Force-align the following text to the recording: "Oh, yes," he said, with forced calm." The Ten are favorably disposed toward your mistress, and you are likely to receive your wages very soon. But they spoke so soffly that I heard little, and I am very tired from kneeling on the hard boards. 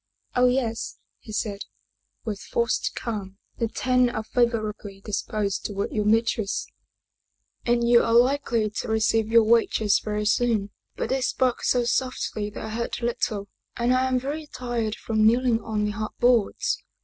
"Oh, 0.35 0.47
yes," 0.47 0.97
he 1.19 1.31
said, 1.31 1.59
with 2.25 2.39
forced 2.39 2.95
calm." 2.95 3.37
The 3.59 3.67
Ten 3.67 4.09
are 4.09 4.23
favorably 4.23 4.99
disposed 4.99 5.63
toward 5.63 5.91
your 5.91 6.05
mistress, 6.05 6.65
and 7.67 7.87
you 7.87 8.01
are 8.01 8.15
likely 8.15 8.67
to 8.71 8.87
receive 8.87 9.27
your 9.27 9.43
wages 9.43 9.99
very 9.99 10.25
soon. 10.25 10.71
But 10.95 11.09
they 11.09 11.21
spoke 11.21 11.61
so 11.61 11.83
soffly 11.85 12.49
that 12.51 12.65
I 12.65 12.69
heard 12.69 12.99
little, 13.03 13.47
and 13.77 13.93
I 13.93 14.07
am 14.07 14.19
very 14.19 14.47
tired 14.47 14.95
from 14.95 15.23
kneeling 15.23 15.61
on 15.61 15.85
the 15.85 15.91
hard 15.91 16.13
boards. 16.19 16.79